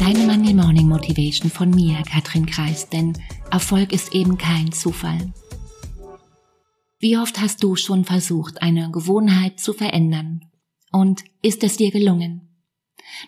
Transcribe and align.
Deine 0.00 0.26
Monday 0.26 0.54
Morning 0.54 0.88
Motivation 0.88 1.50
von 1.50 1.68
mir, 1.68 2.02
Katrin 2.10 2.46
Kreis, 2.46 2.88
denn 2.88 3.12
Erfolg 3.50 3.92
ist 3.92 4.14
eben 4.14 4.38
kein 4.38 4.72
Zufall. 4.72 5.30
Wie 6.98 7.18
oft 7.18 7.38
hast 7.38 7.62
du 7.62 7.76
schon 7.76 8.06
versucht, 8.06 8.62
eine 8.62 8.90
Gewohnheit 8.90 9.60
zu 9.60 9.74
verändern? 9.74 10.40
Und 10.90 11.24
ist 11.42 11.62
es 11.64 11.76
dir 11.76 11.90
gelungen? 11.90 12.64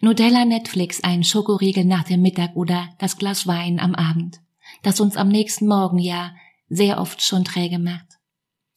Nutella 0.01 0.47
Netflix, 0.47 1.05
ein 1.05 1.25
Schokoriegel 1.25 1.85
nach 1.85 2.05
dem 2.05 2.23
Mittag 2.23 2.57
oder 2.57 2.89
das 2.99 3.19
Glas 3.19 3.47
Wein 3.47 3.79
am 3.79 3.95
Abend, 3.95 4.41
das 4.83 4.99
uns 4.99 5.19
am 5.19 5.29
nächsten 5.29 5.69
Morgen 5.69 5.99
ja 5.99 6.35
sehr 6.71 6.99
oft 6.99 7.21
schon 7.21 7.45
träge 7.45 7.79
macht. 7.79 8.19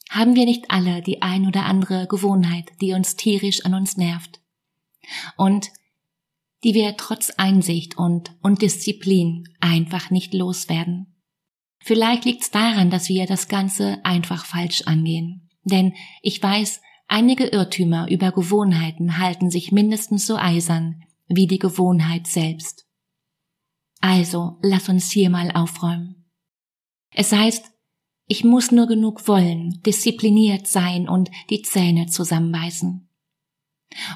Haben 0.10 0.36
wir 0.36 0.44
nicht 0.44 0.70
alle 0.70 1.02
die 1.02 1.22
ein 1.22 1.48
oder 1.48 1.64
andere 1.64 2.08
Gewohnheit, 2.08 2.74
die 2.82 2.92
uns 2.92 3.16
tierisch 3.16 3.64
an 3.64 3.74
uns 3.74 3.96
nervt? 3.96 4.42
Und 5.38 5.72
die 6.66 6.74
wir 6.74 6.98
trotz 6.98 7.30
Einsicht 7.30 7.96
und, 7.96 8.36
und 8.42 8.64
Disziplin 8.64 9.48
einfach 9.60 10.10
nicht 10.10 10.34
loswerden. 10.34 11.16
Vielleicht 11.80 12.26
liegt's 12.26 12.50
daran, 12.50 12.90
dass 12.90 13.08
wir 13.08 13.28
das 13.28 13.48
Ganze 13.48 14.04
einfach 14.04 14.46
falsch 14.46 14.82
angehen. 14.88 15.48
Denn 15.62 15.94
ich 16.24 16.42
weiß, 16.42 16.82
einige 17.08 17.46
Irrtümer 17.46 18.10
über 18.10 18.32
Gewohnheiten 18.32 19.20
halten 19.20 19.52
sich 19.52 19.72
mindestens 19.72 20.26
so 20.26 20.38
eisern 20.38 21.04
wie 21.28 21.46
die 21.46 21.60
Gewohnheit 21.60 22.26
selbst. 22.26 22.88
Also, 24.02 24.58
lass 24.64 24.90
uns 24.90 25.12
hier 25.12 25.30
mal 25.30 25.52
aufräumen. 25.52 26.32
Es 27.12 27.32
heißt, 27.32 27.72
ich 28.26 28.44
muss 28.44 28.72
nur 28.72 28.88
genug 28.88 29.28
wollen, 29.28 29.82
diszipliniert 29.86 30.66
sein 30.66 31.08
und 31.08 31.30
die 31.52 31.62
Zähne 31.62 32.08
zusammenbeißen. 32.08 33.08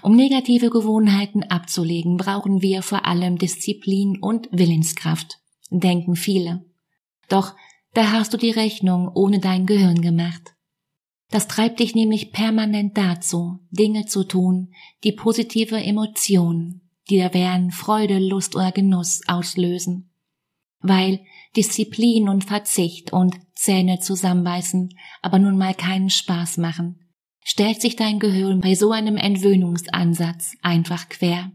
Um 0.02 0.16
negative 0.16 0.70
Gewohnheiten 0.70 1.44
abzulegen, 1.44 2.18
brauchen 2.18 2.62
wir 2.62 2.82
vor 2.82 3.06
allem 3.06 3.38
Disziplin 3.38 4.18
und 4.22 4.50
Willenskraft, 4.52 5.40
denken 5.70 6.16
viele. 6.16 6.66
Doch 7.30 7.56
da 7.94 8.12
hast 8.12 8.34
du 8.34 8.38
die 8.38 8.52
Rechnung 8.52 9.10
ohne 9.14 9.40
dein 9.40 9.66
Gehirn 9.66 10.02
gemacht. 10.02 10.56
Das 11.32 11.48
treibt 11.48 11.80
dich 11.80 11.96
nämlich 11.96 12.32
permanent 12.32 12.98
dazu, 12.98 13.60
Dinge 13.70 14.06
zu 14.06 14.24
tun, 14.24 14.74
die 15.04 15.12
positive 15.12 15.82
Emotionen, 15.82 16.90
die 17.10 17.20
da 17.20 17.34
wären 17.34 17.72
Freude, 17.72 18.20
Lust 18.20 18.56
oder 18.56 18.72
Genuss 18.72 19.22
auslösen. 19.28 20.12
Weil 20.80 21.20
Disziplin 21.56 22.30
und 22.30 22.46
Verzicht 22.46 23.14
und 23.14 23.36
Zähne 23.54 24.00
zusammenbeißen 24.00 24.96
aber 25.22 25.40
nun 25.40 25.58
mal 25.58 25.74
keinen 25.74 26.10
Spaß 26.10 26.58
machen, 26.58 27.09
stellt 27.44 27.82
sich 27.82 27.96
dein 27.96 28.20
Gehirn 28.20 28.62
bei 28.62 28.76
so 28.76 28.92
einem 28.92 29.18
Entwöhnungsansatz 29.18 30.56
einfach 30.62 31.10
quer. 31.10 31.52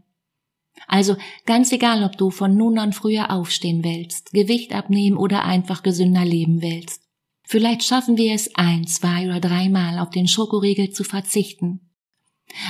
Also 0.87 1.15
ganz 1.45 1.71
egal, 1.71 2.03
ob 2.03 2.17
du 2.17 2.29
von 2.29 2.55
nun 2.55 2.77
an 2.77 2.93
früher 2.93 3.31
aufstehen 3.31 3.83
willst, 3.83 4.31
Gewicht 4.31 4.73
abnehmen 4.73 5.17
oder 5.17 5.45
einfach 5.45 5.83
gesünder 5.83 6.25
leben 6.25 6.61
willst. 6.61 7.01
Vielleicht 7.43 7.83
schaffen 7.83 8.17
wir 8.17 8.33
es 8.33 8.55
ein, 8.55 8.87
zwei 8.87 9.27
oder 9.27 9.39
dreimal 9.39 9.99
auf 9.99 10.09
den 10.09 10.27
Schokoriegel 10.27 10.91
zu 10.91 11.03
verzichten. 11.03 11.91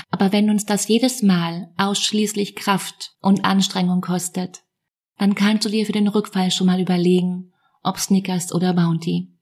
Aber 0.10 0.32
wenn 0.32 0.50
uns 0.50 0.66
das 0.66 0.88
jedes 0.88 1.22
Mal 1.22 1.72
ausschließlich 1.78 2.56
Kraft 2.56 3.16
und 3.22 3.46
Anstrengung 3.46 4.02
kostet, 4.02 4.64
dann 5.18 5.36
kannst 5.36 5.66
du 5.66 5.70
dir 5.70 5.86
für 5.86 5.92
den 5.92 6.08
Rückfall 6.08 6.52
schon 6.52 6.68
mal 6.68 6.80
überlegen, 6.80 7.54
ob 7.84 8.00
Snickers 8.00 8.54
oder 8.54 8.74
Bounty. 8.74 9.34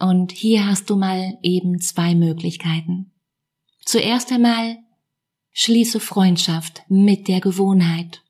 Und 0.00 0.32
hier 0.32 0.66
hast 0.66 0.90
du 0.90 0.96
mal 0.96 1.38
eben 1.42 1.80
zwei 1.80 2.14
Möglichkeiten. 2.14 3.12
Zuerst 3.84 4.32
einmal 4.32 4.78
Schließe 5.52 5.98
Freundschaft 5.98 6.82
mit 6.88 7.28
der 7.28 7.40
Gewohnheit. 7.40 8.22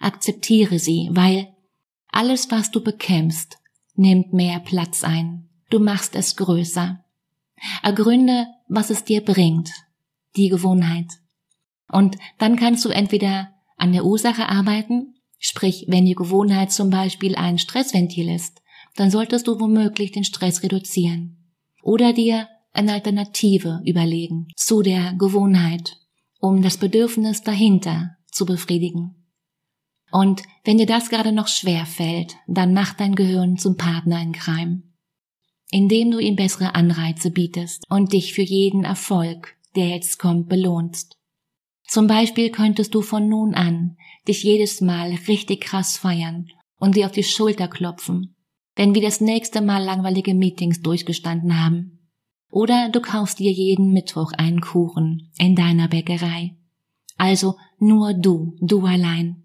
Akzeptiere 0.00 0.78
sie, 0.78 1.08
weil 1.12 1.54
alles, 2.10 2.50
was 2.50 2.70
du 2.70 2.82
bekämpfst, 2.82 3.58
nimmt 3.94 4.32
mehr 4.32 4.60
Platz 4.60 5.04
ein. 5.04 5.48
Du 5.70 5.78
machst 5.78 6.16
es 6.16 6.36
größer. 6.36 7.04
Ergründe, 7.82 8.46
was 8.68 8.90
es 8.90 9.04
dir 9.04 9.24
bringt, 9.24 9.70
die 10.36 10.48
Gewohnheit. 10.48 11.06
Und 11.90 12.16
dann 12.38 12.56
kannst 12.56 12.84
du 12.84 12.90
entweder 12.90 13.54
an 13.76 13.92
der 13.92 14.04
Ursache 14.04 14.48
arbeiten, 14.48 15.14
sprich, 15.38 15.86
wenn 15.88 16.04
die 16.04 16.14
Gewohnheit 16.14 16.72
zum 16.72 16.90
Beispiel 16.90 17.36
ein 17.36 17.58
Stressventil 17.58 18.28
ist, 18.28 18.60
dann 18.98 19.10
solltest 19.10 19.46
du 19.46 19.60
womöglich 19.60 20.12
den 20.12 20.24
Stress 20.24 20.62
reduzieren. 20.62 21.52
Oder 21.82 22.12
dir 22.12 22.48
eine 22.72 22.92
Alternative 22.92 23.80
überlegen 23.84 24.48
zu 24.56 24.82
der 24.82 25.14
Gewohnheit 25.14 25.96
um 26.40 26.62
das 26.62 26.76
Bedürfnis 26.76 27.42
dahinter 27.42 28.16
zu 28.30 28.46
befriedigen. 28.46 29.14
Und 30.10 30.42
wenn 30.64 30.78
dir 30.78 30.86
das 30.86 31.10
gerade 31.10 31.32
noch 31.32 31.48
schwer 31.48 31.84
fällt, 31.84 32.36
dann 32.46 32.72
mach 32.72 32.94
dein 32.94 33.14
Gehirn 33.14 33.58
zum 33.58 33.76
Partner 33.76 34.22
in 34.22 34.32
Crime, 34.32 34.82
indem 35.70 36.10
du 36.10 36.18
ihm 36.18 36.36
bessere 36.36 36.74
Anreize 36.74 37.30
bietest 37.30 37.84
und 37.90 38.12
dich 38.12 38.32
für 38.32 38.42
jeden 38.42 38.84
Erfolg, 38.84 39.56
der 39.76 39.88
jetzt 39.88 40.18
kommt, 40.18 40.48
belohnst. 40.48 41.18
Zum 41.86 42.06
Beispiel 42.06 42.50
könntest 42.50 42.94
du 42.94 43.02
von 43.02 43.28
nun 43.28 43.54
an 43.54 43.96
dich 44.26 44.42
jedes 44.42 44.80
Mal 44.80 45.12
richtig 45.26 45.62
krass 45.62 45.98
feiern 45.98 46.48
und 46.78 46.96
dir 46.96 47.06
auf 47.06 47.12
die 47.12 47.24
Schulter 47.24 47.68
klopfen, 47.68 48.36
wenn 48.78 48.94
wir 48.94 49.02
das 49.02 49.20
nächste 49.20 49.60
Mal 49.60 49.82
langweilige 49.82 50.34
Meetings 50.34 50.82
durchgestanden 50.82 51.60
haben. 51.60 51.98
Oder 52.48 52.90
du 52.90 53.00
kaufst 53.00 53.40
dir 53.40 53.50
jeden 53.50 53.92
Mittwoch 53.92 54.30
einen 54.32 54.60
Kuchen 54.60 55.32
in 55.36 55.56
deiner 55.56 55.88
Bäckerei. 55.88 56.56
Also 57.16 57.56
nur 57.80 58.14
du, 58.14 58.56
du 58.60 58.86
allein. 58.86 59.42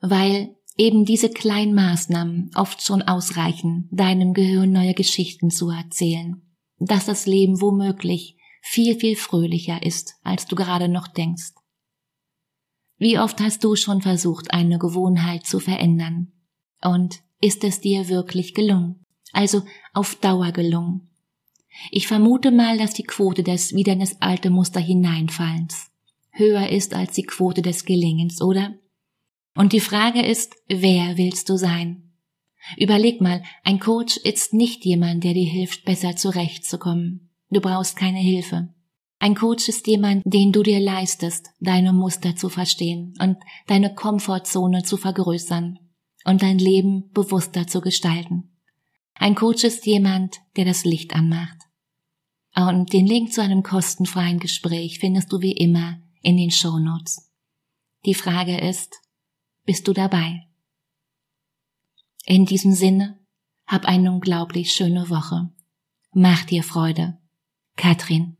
Weil 0.00 0.56
eben 0.78 1.04
diese 1.04 1.28
kleinen 1.28 1.74
Maßnahmen 1.74 2.50
oft 2.54 2.82
schon 2.82 3.02
ausreichen, 3.02 3.90
deinem 3.92 4.32
Gehirn 4.32 4.72
neue 4.72 4.94
Geschichten 4.94 5.50
zu 5.50 5.68
erzählen, 5.68 6.40
dass 6.78 7.04
das 7.04 7.26
Leben 7.26 7.60
womöglich 7.60 8.38
viel, 8.62 8.98
viel 8.98 9.16
fröhlicher 9.16 9.82
ist, 9.82 10.14
als 10.22 10.46
du 10.46 10.56
gerade 10.56 10.88
noch 10.88 11.08
denkst. 11.08 11.52
Wie 12.96 13.18
oft 13.18 13.38
hast 13.40 13.62
du 13.64 13.76
schon 13.76 14.00
versucht, 14.00 14.50
eine 14.50 14.78
Gewohnheit 14.78 15.44
zu 15.44 15.60
verändern? 15.60 16.32
Und 16.80 17.20
ist 17.40 17.64
es 17.64 17.80
dir 17.80 18.08
wirklich 18.08 18.54
gelungen? 18.54 19.04
Also 19.32 19.62
auf 19.92 20.14
Dauer 20.16 20.52
gelungen? 20.52 21.08
Ich 21.90 22.08
vermute 22.08 22.50
mal, 22.50 22.78
dass 22.78 22.94
die 22.94 23.04
Quote 23.04 23.42
des 23.42 23.74
wieder 23.74 23.92
in 23.92 24.00
das 24.00 24.20
alte 24.20 24.50
Muster 24.50 24.80
hineinfallens 24.80 25.90
höher 26.38 26.68
ist 26.68 26.94
als 26.94 27.14
die 27.14 27.24
Quote 27.24 27.62
des 27.62 27.84
Gelingens, 27.84 28.40
oder? 28.40 28.74
Und 29.54 29.72
die 29.72 29.80
Frage 29.80 30.24
ist, 30.24 30.54
wer 30.68 31.18
willst 31.18 31.48
du 31.48 31.56
sein? 31.56 32.12
Überleg 32.76 33.20
mal, 33.20 33.42
ein 33.64 33.80
Coach 33.80 34.18
ist 34.18 34.54
nicht 34.54 34.84
jemand, 34.84 35.24
der 35.24 35.34
dir 35.34 35.48
hilft, 35.48 35.84
besser 35.84 36.16
zurechtzukommen. 36.16 37.30
Du 37.50 37.60
brauchst 37.60 37.96
keine 37.96 38.18
Hilfe. 38.18 38.68
Ein 39.20 39.34
Coach 39.34 39.68
ist 39.68 39.86
jemand, 39.86 40.22
den 40.24 40.52
du 40.52 40.62
dir 40.62 40.78
leistest, 40.78 41.48
deine 41.60 41.92
Muster 41.92 42.36
zu 42.36 42.48
verstehen 42.48 43.14
und 43.20 43.36
deine 43.66 43.94
Komfortzone 43.94 44.84
zu 44.84 44.96
vergrößern 44.96 45.78
und 46.28 46.42
dein 46.42 46.58
Leben 46.58 47.10
bewusster 47.12 47.66
zu 47.66 47.80
gestalten. 47.80 48.54
Ein 49.14 49.34
Coach 49.34 49.64
ist 49.64 49.86
jemand, 49.86 50.36
der 50.56 50.66
das 50.66 50.84
Licht 50.84 51.14
anmacht. 51.14 51.56
Und 52.54 52.92
den 52.92 53.06
Link 53.06 53.32
zu 53.32 53.40
einem 53.40 53.62
kostenfreien 53.62 54.38
Gespräch 54.38 54.98
findest 54.98 55.32
du 55.32 55.40
wie 55.40 55.52
immer 55.52 56.02
in 56.20 56.36
den 56.36 56.50
Show 56.50 56.78
Notes. 56.78 57.32
Die 58.04 58.14
Frage 58.14 58.58
ist, 58.58 59.00
bist 59.64 59.88
du 59.88 59.94
dabei? 59.94 60.46
In 62.26 62.44
diesem 62.44 62.72
Sinne, 62.72 63.18
hab 63.66 63.86
eine 63.86 64.12
unglaublich 64.12 64.72
schöne 64.72 65.08
Woche. 65.08 65.50
Mach 66.12 66.44
dir 66.44 66.62
Freude. 66.62 67.18
Katrin 67.76 68.37